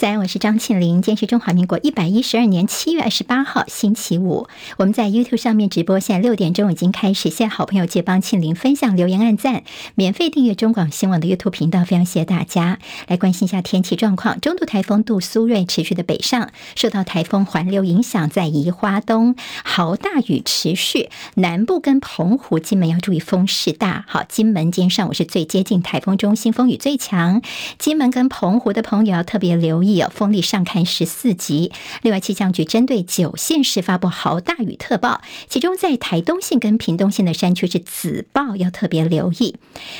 [0.00, 1.02] 早安，我是张庆林。
[1.02, 4.46] 今天是中华民国一百一十二年七月二十八号，星期五。
[4.76, 7.30] 我们在 YouTube 上面直播，现在六点钟已经开始。
[7.30, 9.64] 谢谢好朋友借帮庆林分享、留言、按赞，
[9.96, 11.84] 免费订阅中广新闻网的 YouTube 频道。
[11.84, 12.78] 非常谢谢大家
[13.08, 14.40] 来关心一下天气状况。
[14.40, 19.34] 中度台风杜苏芮持续的北上，受到台风环流影响，在宜花东
[19.64, 21.10] 豪大雨持续。
[21.34, 24.04] 南部跟澎湖、金门要注意风势大。
[24.06, 27.42] 好，金门今天上午是最接近台风中心，风雨最强。
[27.80, 29.87] 金门跟澎湖的朋友要特别留意。
[30.12, 31.72] 风力上看十四级。
[32.02, 39.56] 另外，气象局针对九县市发布豪大雨特报，其中在台东县跟屏东县的山区是紫报，要特别留意。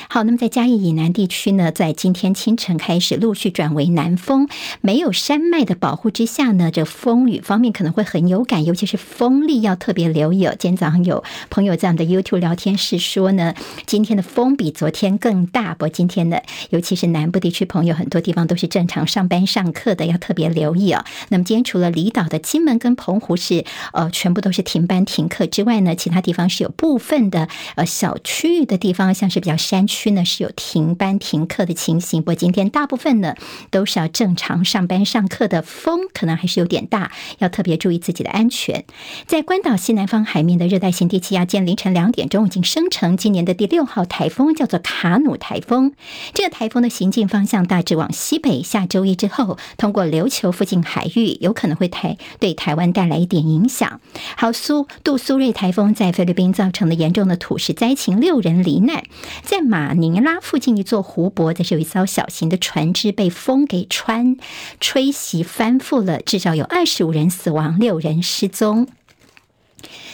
[0.09, 4.47] 好，那么在嘉义以南地区呢，在今天清晨开始陆续转为南风，
[4.81, 10.47] 没有山脉的保护之下呢，这风雨方面可能会很有感，尤其是风力要特别留意。
[10.57, 13.53] 今天早上有朋友在我们的 YouTube 聊天室说呢，
[13.85, 15.73] 今天的风比昨天更大。
[15.73, 16.37] 不过今天呢，
[16.69, 19.78] 尤其是南部地区朋友，很多地方都是正常上班上课。
[19.79, 21.05] 课的要特别留意、哦。
[21.29, 23.63] 那么今天除了离岛的金门跟澎湖是
[23.93, 32.21] 呃全部都是停班停课之外呢，其他地方是有部分的呃小区域的地方，像是比较山区呢是有停班停课的情形。
[32.21, 33.35] 不过今天大部分呢
[33.71, 38.83] 都是要正常上班上课的，风可能还是有点大，要特别注意自己的安全。
[39.27, 45.93] 在关岛西南方海面的热带性低气压，今天凌晨两点钟已经生成今年的第六号台风，叫做卡努台风。
[46.33, 49.57] 这个台风的行进方向大致往西北，下周一之后。
[49.77, 53.99] 通过琉球附近海域，有可能会台对台湾带来一点影响。
[54.37, 59.03] 好，苏杜苏芮台风在菲律宾造成了严重的土石灾情，六人罹难。
[59.43, 64.37] 在马尼拉附近一座湖泊，则是有一艘小型的船只被风给穿
[64.79, 68.87] 吹袭翻覆了，至少有二十五人死亡，六人失踪。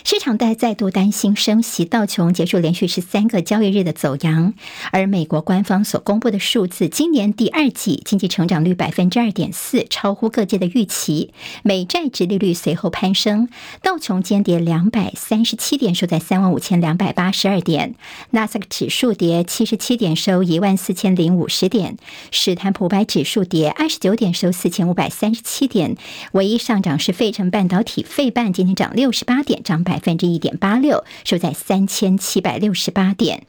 [0.04, 4.54] 市场在再度担心升息，道琼结束连续十三个交易日的走扬，
[4.92, 11.34] 而美国官方所公布的数字，今年第二季经济成长率百分之二点四，超乎各界的预期。
[11.64, 13.50] 美债殖利率随后攀升，
[13.82, 17.94] 道琼间跌两百三十七点，收在三万五千两百八十二点；
[18.32, 21.96] 纳斯达克指数跌七十七点，收一万四千零五十点；
[22.32, 25.96] 史坦普百指数跌二十九点，收四千五百三十七点。
[26.34, 29.96] 唯一上涨是费城半导体费半，今天涨六十八点，涨百。
[30.06, 33.48] 分之一点八六，收在三千七百六十八点。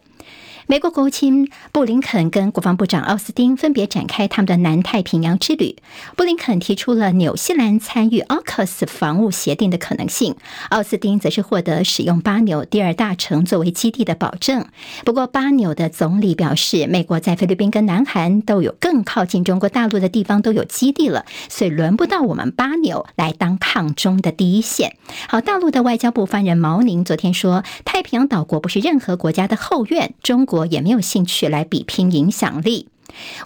[0.68, 5.76] 美国国务卿布林肯跟国防部长奥斯汀分别展开他们的南太平洋之旅。
[6.16, 10.34] 布林肯提出了纽西兰参与奥克斯防务协定的可能性，
[10.70, 14.66] 奥斯汀则是获得使用巴纽第二大城作为基地的保证。
[15.04, 24.96] 不过，巴纽的总理表示，美国在菲律宾跟南韩都有更靠近中国大陆的地方都有基地了，所以轮不到我们巴纽来当抗中的第一线。
[25.28, 30.55] 好，大陆的外交部发言人毛宁昨天说，太平洋岛国不是任何国家的后院，中国。
[30.56, 32.88] 我也没有兴趣来比拼影响力。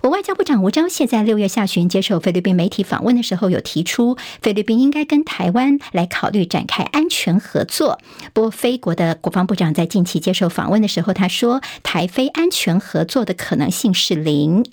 [0.02, 8.00] 我外交部长吴钊燮在六月下旬接受菲律宾媒体访问的时候，有提出菲律宾应该跟台湾来考虑展开安全合作。
[8.32, 14.64] 不过，菲国的国防部长在近期接受访问的时候，他说台菲安全合作的可能性是零。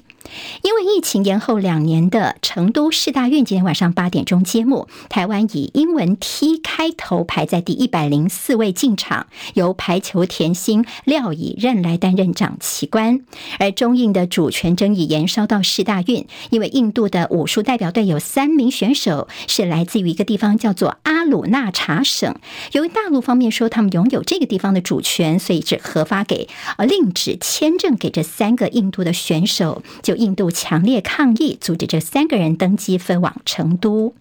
[0.62, 13.22] 因为疫情延后两年的成都市大运今天晚上八点钟揭幕，台湾以英文 T 开头排在第一百零四位进场，由排球甜心廖以任来担任掌旗官。
[13.60, 22.36] 而中印的主权争议延烧到世大运，因为印度的武术代表队有三名选手是来自于一个地方叫做阿鲁纳查省，
[22.74, 30.17] 由于大陆方面说他们拥有这个地方的主权，所以只核发给呃令旨签证给这三个印度的选手就。
[30.18, 34.14] 印度强烈抗议，阻止这三个人登机飞往成都。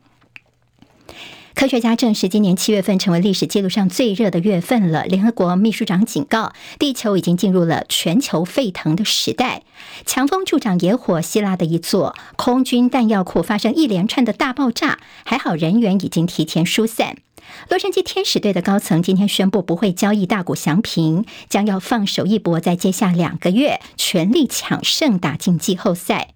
[1.56, 5.06] 科学家证实，今年七月份成为历史记录上最热的月份了。
[5.06, 9.62] 联合国秘书长警告，地球已经进入了全球沸腾的时代。
[10.04, 17.16] 强风助长野火，希腊的一座空军弹药库发生一连串的大爆炸，还好人员已经提前疏散。
[17.70, 26.34] 洛杉矶天使队的高层今天宣布不会交易大谷翔平，将要放手一搏，在接下两个月全力抢胜，打进季后赛。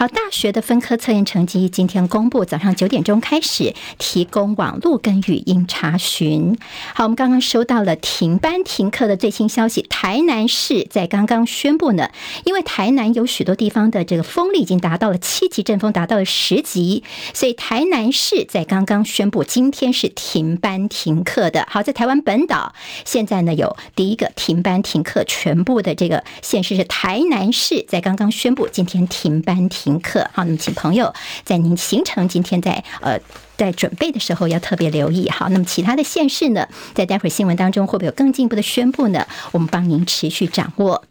[0.00, 6.56] 好，大学的分科测验成绩今天公布，早上九点钟开始提供网络跟语音查询。
[6.94, 12.08] 好，我们刚刚收到了停班停课的最新消息，台南市在刚刚宣布呢，
[12.46, 17.04] 因为台南有许多地方的这个风力已经达到了七级，阵风达到了十级，
[17.34, 21.66] 所以台南市在刚刚宣布今天是停班停课的。
[21.68, 22.74] 好，在台湾本岛
[23.04, 29.89] 现在呢有第一个停班停课，全部的这个县市是台南市在刚刚宣布今天停班停。
[29.90, 31.12] 停课，好，那么请朋友
[31.44, 33.18] 在您行程今天在呃
[33.56, 39.26] 在准备的时候要特别留意，好，那么其他的县市呢，在待会儿新闻当中会不会有更进一步的宣布呢？
[39.52, 41.04] 我们帮您持续掌握。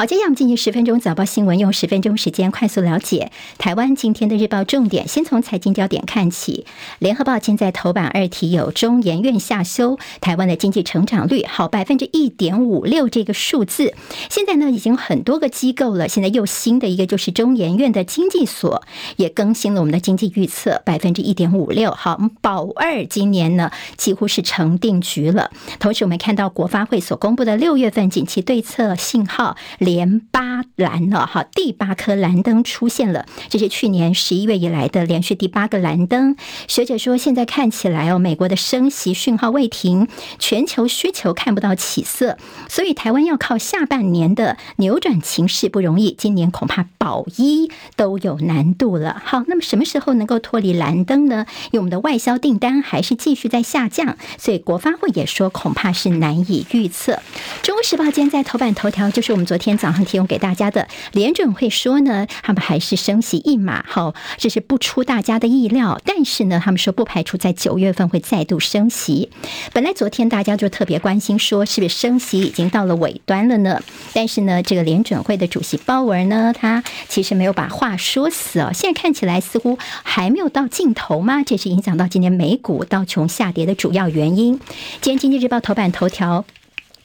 [0.00, 5.06] 好，接下来我们进行十分钟早报新闻，用十分钟时间快速了解台湾今天的日报重点。
[5.06, 6.64] 先从财经焦点看起，
[7.00, 13.92] 联合报现在头版二题有中研院下修台湾的经济成长率，好百分之一点五六这个数字。
[14.30, 18.82] 现在呢，已经很多个机构了，现在又新的一个就是中研院的经济所
[19.16, 21.90] 也更新了我们的经济预测，百分之一点五六。
[21.90, 25.50] 好，保二今年呢几乎是成定局了。
[25.78, 29.58] 同时，我们看到国发会所公布的六月份景气对策信号。
[29.90, 36.36] 连八蓝了哈，第八颗蓝灯出现了，这是去年十一月以来的连续第八个蓝灯。
[36.68, 40.06] 学者说，现在看起来哦，美国的升息讯号未停，
[40.38, 42.38] 全球需求看不到起色，
[42.68, 49.20] 所以台湾要靠下半年的扭转情势不容易，今年恐怕保一都有难度了。
[49.24, 51.46] 好，那么什么时候能够脱离蓝灯呢？
[51.72, 57.18] 因为我们的外销订单还是继续在下降，所以国发会也说恐怕是难以预测。
[57.62, 59.69] 中国时报今天在头版头条就是我们昨天。
[59.70, 66.00] 今天早上提供给大家的联准会说呢，他们还是升息一码，好，这是不出大家的意料。
[66.04, 69.30] 但是呢，他们说不排除在九月份会再度升息。
[69.72, 73.80] 本来昨天大家就特别关心，说是不是升息已经到了尾端了呢？
[74.12, 78.72] 但是呢，这个联准会的主席鲍尔呢，他其实没有把话说死哦。
[78.74, 81.44] 现在看起来似乎还没有到尽头吗？
[81.44, 84.58] 这是影响到今天美股道琼下跌的主要原因。
[85.00, 86.44] 今天经济日报头版头条。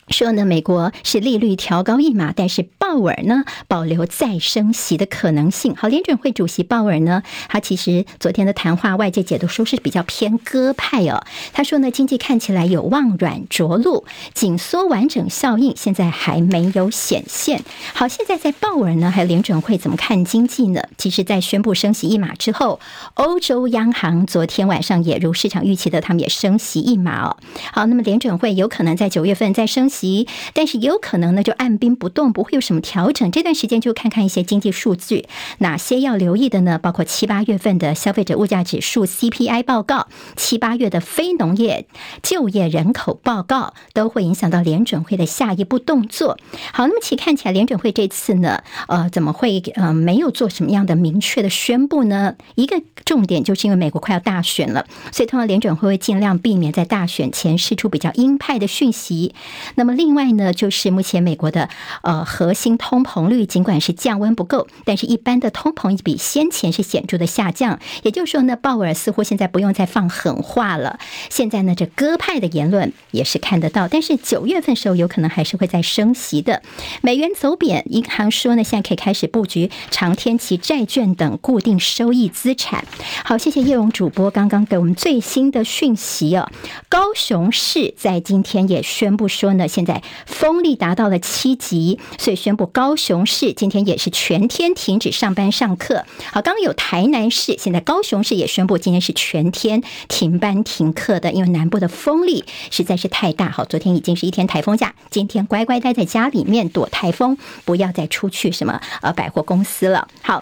[0.09, 5.75] 说呢，美国是利率调高一码，但是鲍尔呢保留再升息的可能性。
[5.75, 11.23] 好，联准会主席鲍尔呢，他其实昨天的谈话，外界解读说是比较偏鸽派哦。
[11.53, 17.63] 他说呢，经济看起来有望软着陆，紧缩完整效应现在还没有显现。
[17.93, 20.81] 好，现在在鲍尔呢，还有联准会怎么看经济呢？
[20.97, 22.79] 其实，在宣布升息一码之后，
[23.15, 27.37] 欧洲央行昨天晚上也如市场预期的，他们也升息一码哦。
[27.73, 30.27] 好，那么联准会有可能在九月份再升息。
[30.53, 33.31] 但是也有可能呢，就按兵不动，不会有什么调整。
[33.31, 35.27] 这段时间就看看一些经济数据，
[35.59, 36.77] 哪些要留意的呢？
[36.77, 41.87] 包括七八月份的消费者物价指数 CPI 报告，七八月的非农业
[42.21, 46.37] 就业人口报告，都会影响到联准会的下一步动作。
[46.73, 52.35] 好，那么其看起来联准会这次呢，呃，怎么会呃没有做什么样的明确的宣布呢？
[52.55, 59.35] 一个重点就是因为美国快要大选了，所以通常联准会会尽量避免在大选前释出比较鹰派的讯息。
[59.75, 61.69] 那那么另外呢，就是目前美国的
[62.01, 67.79] 呃核心通膨率尽管是降温不够，但是一般的通膨比先前是显著的下降。
[68.01, 70.97] 也就是说呢，鲍尔似乎现在不用再放狠话了。
[71.29, 76.63] 现在呢，这鸽派的言论也是看得到，但是九月份时候有可能还是会再升息的。
[77.03, 82.83] 美元走贬，银行说呢，现在可以开始布局长天期债券等固定收益资产。
[83.23, 86.49] 好，谢谢叶荣主播刚刚给我们最新的讯息哦。
[86.89, 89.67] 高雄市在今天也宣布说呢。
[89.75, 96.05] 现在风力达到了七级，所以宣布高雄市今天也是全天停止上班上课。
[96.31, 103.49] 好，刚刚有台南市，现在高雄市也宣布今天是全天停班停课的，因为南部的风力实在是太大。
[103.49, 110.07] 好，昨天已经是一天台风假，今天乖乖待在家里面躲台风，不要再出去什么呃百货公司了。
[110.21, 110.41] 好。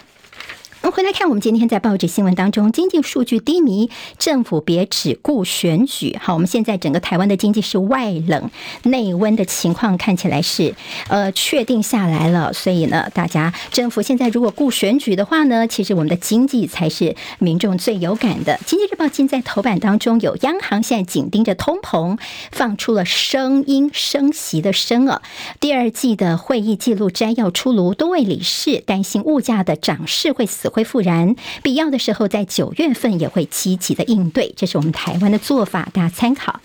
[0.84, 3.88] 我们回来看，我们今天在报纸新闻当中，经济数据低迷，
[4.18, 6.14] 政府别只顾选举。
[6.20, 8.50] 好，我们现在整个台湾的经济是外冷
[8.82, 10.74] 内温的情况，看起来是
[11.08, 12.52] 呃确定下来了。
[12.52, 18.60] 所以呢，大家政府现在如果顾选举的话呢，其实我们的经济才是民众最有感的。
[18.66, 22.18] 经济日报今在头版当中有央行现在紧盯着通膨，
[22.52, 25.22] 放出了声音升息的声啊。
[25.58, 30.70] 第二季的会议记录摘要出炉，多位理事担心物价的涨势会死。
[30.74, 36.60] 恢复燃，必要的时候在九月份也会积极的应对，这是我们台湾的做法，大家参考。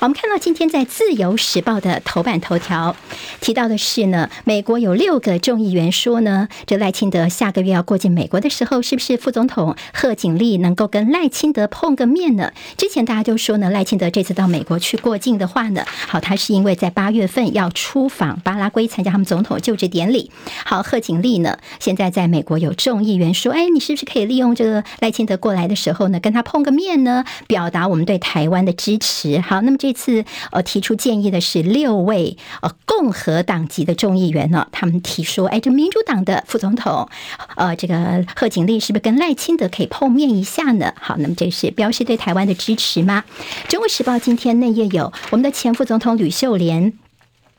[0.00, 2.94] 我们看到今天在《自由时报》的头版头条
[3.40, 12.52] 提到的是呢，美国有六个众议员说呢，这赖清德下个月要过境美国的时候，是不是副总统贺锦丽能够跟赖清德碰个面呢？
[12.76, 20.30] 之前大家都说呢，赖清德这次到美国去过境的话呢，好，他是因为在八月份要出访巴拉圭参加他们总统就职典礼。
[20.66, 23.45] 好，贺锦丽呢，现在在美国有众议员说。
[23.46, 29.40] 说，哎，你是不是可以利用这个赖清德过来的时候呢，跟他碰个面呢，表达我们对台湾的支持？
[29.40, 37.08] 好，那么这次呃提出建议的是六位呃共和党籍的众议员呢，他们提说，哎，这民主党的副总统
[37.54, 40.92] 呃这个贺锦丽是不是跟赖清德可以碰面一下呢？
[41.00, 43.24] 好，那么这是表示对台湾的支持吗？
[43.68, 46.94] 中国时报今天内页有我们的前副总统吕秀莲。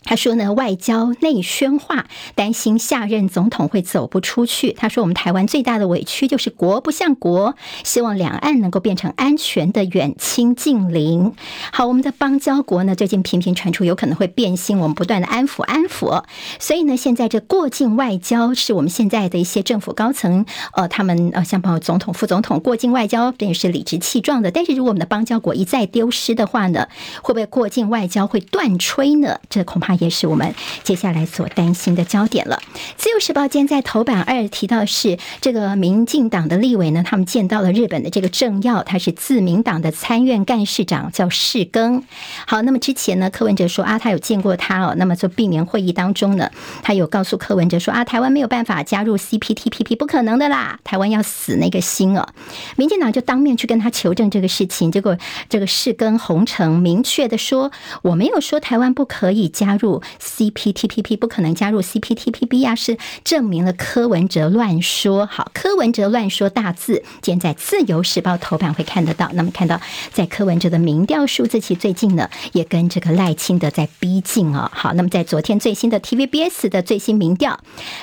[0.08, 4.72] 他说呢，外交内宣化，担心下任总统会走不出去。
[4.72, 11.34] 他说，我们台湾最大的委屈就是国不像国，希望两岸能够变成安全的远亲近邻。
[11.74, 16.24] 好，我们的邦交国呢，最近频频传出有可能会变心，我们不断的安抚安抚。
[16.58, 24.52] 所以呢，现在这过境外交是我们现在的一些政府高层，呃，他们呃，像包括总统、副总统过境外交，这也是理直气壮的。
[24.52, 26.88] 但是如果我们的邦交国一再丢失的话呢，
[27.22, 29.42] 会不会过境外交会断炊呢？
[29.50, 29.97] 这恐怕。
[30.00, 32.62] 也是我们接下来所担心的焦点了。
[32.96, 42.04] 自由时报今天在头版二提到是这个民进党的立委呢，他们见到了日本的这个政要，他是自民党的参院干事长，叫世耕。
[42.46, 44.94] 好，那么之前呢，柯文哲说啊，他有见过他哦。
[44.98, 46.50] 那么在闭门会议当中呢，
[46.84, 52.28] 他有告诉柯文哲说啊，台湾没有办法加入 CPTPP，不可能的啦，台湾要死那个心哦。
[52.76, 55.18] 民进党就当面去跟他求证这个事情，结果
[55.50, 60.02] 这个世耕红城明确的说，我没有说台湾不可以加入。
[60.20, 65.26] CPTPP 不可能加入 CPTPP 呀，是证明了柯文哲乱说。
[65.26, 69.30] 好，柯文哲乱说大字，今天在自由时报头版会看得到。
[69.34, 69.80] 那么看到
[70.12, 74.70] 在柯文哲的民调数字，其最近呢也跟这个赖清德在逼近哦。
[74.74, 77.60] 好，那么在昨天最新的 TVBS 的最新民调，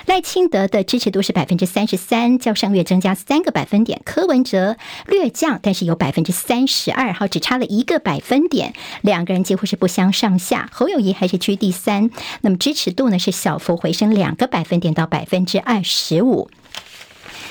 [0.06, 4.00] 赖清德的支持度是百分之三十三，较上月增加三个百分点。
[4.04, 4.76] 柯文哲
[5.06, 10.68] 略降，但是有百分之三十二，好，只差了一个百分点，两个人几乎是不相上下。
[10.72, 12.10] 侯友谊还是居第三，
[12.42, 16.50] 那么支持度呢是小幅回升两个百分点到百分之二十五。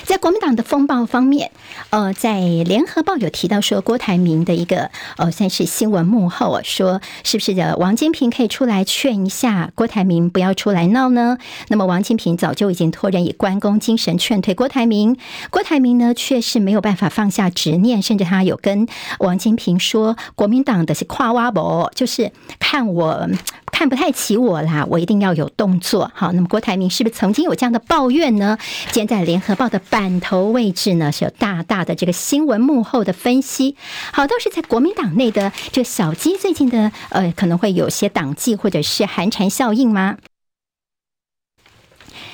[0.04, 1.50] 在国民党的风暴方面，
[1.90, 11.38] 呃，在联合报有提到说，郭台铭的一个呃，算是新闻幕后啊，说是不是的王金平可以出来劝一下郭台铭不要出来闹呢？
[11.68, 15.16] 那么王金平早就已经托人以关公精神劝退郭台铭，
[15.50, 18.86] 郭台铭呢却是没有办法放下执念，甚至他有跟
[19.18, 23.28] 王金平说，国民党的是跨挖博，就是看我。
[23.72, 26.08] 看不太起我啦，我一定要有动作。
[26.14, 28.56] 好，那么郭台铭是不是曾经有这样的抱怨呢？
[28.92, 33.76] 今天在联合报的版头位置呢，是有大大的这个新闻幕后的分析。
[34.12, 40.18] 好，倒是在国民党内的这小鸡最近的呃，可能会有些党纪或者是寒蝉效应吗？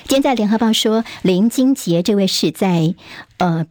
[0.04, 2.94] 今天在联合报说林金杰这位是在
[3.38, 3.66] 呃。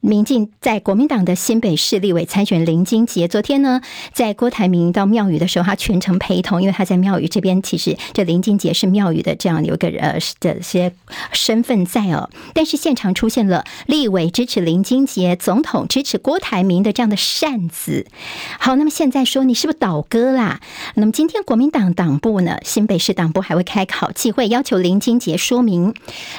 [0.00, 3.80] 民进在国民党的新北市立委参选林金杰，昨天呢，
[4.12, 7.60] 在郭台铭到庙宇的时候，他全程陪同，因为他在庙宇这边。
[7.62, 10.92] 其实这林金杰是庙宇的这样有一个呃的些
[11.32, 18.06] 身份在哦，但是现场出现了立委支持林金杰，总统支持郭台铭的这样的扇子。
[18.60, 20.60] 好，那么现在说你是不是倒戈啦？
[20.94, 25.94] 那么今天国民党党部呢，新北市党部还会开考纪会，要求林金杰说明。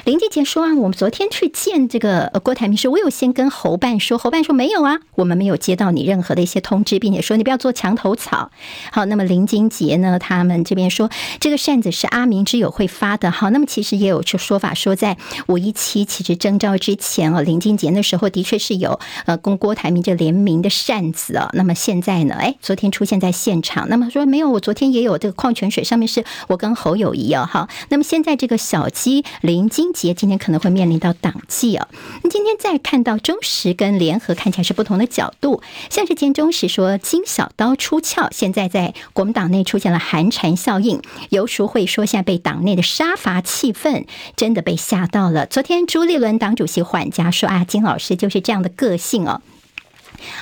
[0.06, 3.10] 林金杰说啊，我们昨天去见这个郭台铭是，我有。
[3.16, 8.50] 先跟侯办说，侯办说没有啊，我们没有接到你任何的一些通知，并且说你不要做墙头草。
[8.92, 13.30] 好，那么林金杰呢，他们这边说这个扇子是阿明之友会发的。
[13.30, 21.50] 好，那么其实也有这说法说，在五一七其实征召之前哦，林金杰那时候的确是有呃跟郭台铭这联名的扇子啊。
[21.52, 27.46] 那么现在呢，哎，昨天出现在现场，那么说没有，我昨天也有这个矿泉水，上面是我跟侯友谊哦。
[27.52, 31.88] 好，那么现在这个小鸡林金杰今天可能会面临到党纪哦。
[32.24, 33.15] 那今天再看到。
[33.18, 41.02] 中时跟联合看起来是不同的角度，像是今天中时说金小刀出鞘，现在在国民党内出现了寒蝉效应。
[41.30, 44.06] 尤淑慧说，现在被党内的杀伐气氛
[44.36, 45.46] 真的被吓到了。
[45.46, 49.42] 昨天朱立伦党主席缓颊说啊，金老师就是这样的个性哦。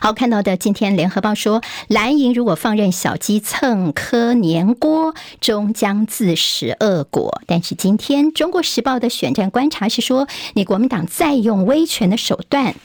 [0.01, 7.41] 好，看到的今天联合报说，蓝营如果放任小鸡蹭科年锅，终将自食恶果。
[7.47, 12.75] 但是今天中国时报的选战观察是说，你国民党再用威权的手段。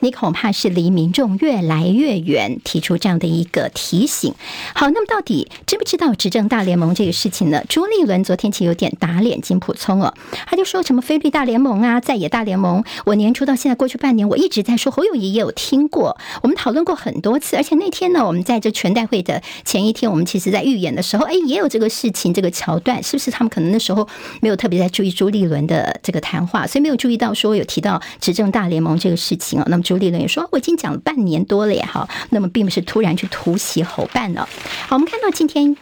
[0.00, 4.34] 你恐怕是离民众越来越远，提出这样的一个提醒。
[4.74, 7.62] 好，那么到底知不知道执政大联盟这个事情呢？
[7.68, 10.14] 朱立伦昨天其实有点打脸金溥聪哦，
[10.46, 12.82] 他就说什么非绿大联盟啊，在野大联盟。
[13.04, 17.56] 我年初到现在过去半年，我一直在说侯友谊也有听过，我们讨论过很多次。
[17.56, 24.08] 而且那天呢，我们在这全代会的前一天，我们其实在预演的时候，哎，也有这个事情这个桥段，是不是他们可能那时候
[24.40, 29.66] 没有特别在注意朱立伦的这个谈话，所以没有注意到说有提到执政大联盟这个事情哦。
[29.68, 29.82] 那么。
[29.90, 34.48] 朱立伦也说：“我已经讲了半年多了也好，那么并不是突然去突袭侯办了。
[34.86, 35.76] 好，我们看到今天。”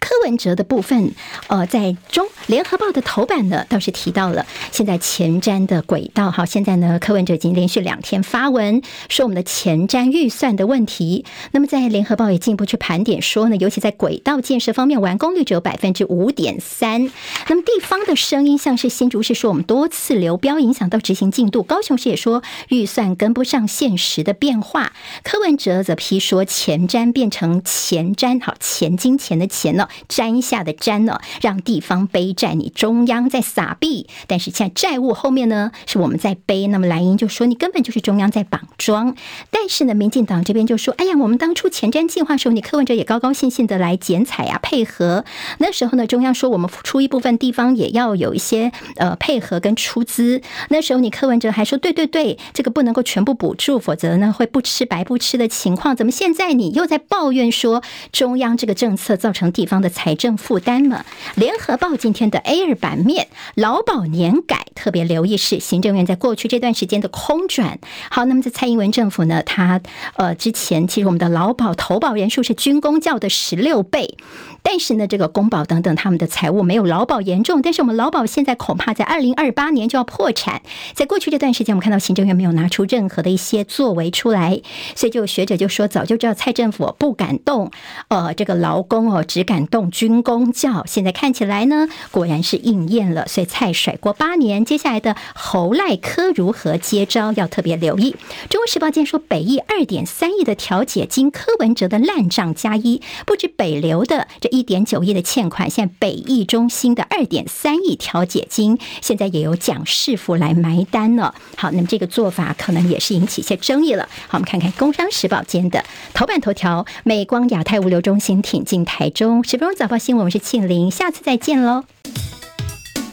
[0.00, 1.12] 柯文哲的部分，
[1.48, 6.30] 呃，在中联合报的头版呢，倒是提到了现在前瞻的轨道。
[6.30, 11.24] 好，现在呢，柯文哲已经连续两天发文说我们的前瞻预算的问题。
[11.52, 17.10] 那么在联合报也进一步去盘点说呢，尤其在轨道建设方面，完工率只有百分之五点三。
[17.48, 24.92] 那么地方的声音，像是新竹市说我们多次流标影响到执行进度，高雄市也说预算跟不上现实的变化。
[25.22, 29.94] 柯文哲则批说前瞻变成前瞻，好，前金钱的钱了了。
[30.08, 36.66] 瞻下的瞻呢，让地方背债，你中央在撒币，但是现在债务后面呢是我们在背。
[36.68, 39.16] 那么蓝营就说你根本就是中央在绑桩，
[39.50, 45.24] 但是呢，民进党这边就说，哎呀，我们当初前瞻计划的时候，你柯文哲也高高兴兴的来剪彩啊，配合。
[45.58, 50.42] 那时候呢，中央说我们出一部分，地方也要有一些呃配合跟出资。
[50.68, 55.96] 那时候你柯文哲还说，对对对，这个不能够全部补助，否则呢会不吃白不吃的情况。
[55.96, 61.04] 怎么现在你又在抱怨说中央这个政策造成地方的财政负担了？
[61.34, 67.78] 联合报今天的 A 二版面，劳保年改特别留意是行政院在过去这段时间的空转。
[68.10, 69.80] 好，那么在蔡英文政府呢，他
[70.16, 74.16] 呃之前其实我们的劳保投保人数是军公教的十六倍。
[74.62, 77.62] 但是呢，这个公保等等，他们的财务没有劳保严重。
[77.62, 80.60] 但是我们劳保现在恐怕在二零二八年就要破产。
[80.94, 84.60] 在过去这段时间，我们看到行政院没有拿出任何的一些作为出来，
[84.94, 87.70] 所以就有学者就说，早就知道蔡政府不敢动，
[88.08, 90.84] 呃，这个劳工哦，只敢动军公教。
[90.84, 93.26] 现在看起来呢，果然是应验了。
[93.28, 98.16] 所以蔡甩锅八年，接下来的侯赖科如何接招，要特别留意。
[98.50, 104.48] 中国时报见说，北翼二点三亿的调解金，柯文哲的烂账加一，不止北流的这。
[104.58, 111.34] 一点九亿的欠款，现在北益中心的二点三亿调解金，现在也有蒋市府来埋单了。
[111.54, 114.08] 好，那么这个做法可能也是引起一些争议了。
[114.26, 115.84] 好，我们看看《工商时报》间的
[116.14, 119.44] 头版头条：美光亚太物流中心挺进台中。
[119.44, 121.82] 十分钟早报新闻，我是庆玲，下次再见喽。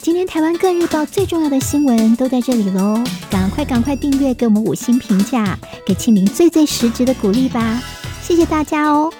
[0.00, 7.82] 今天台湾各日报最重要的新闻都在这里喽，赶快赶快订阅，给我们五星评价，给庆玲最最实质的鼓励吧。
[8.22, 9.12] 谢谢大家哦。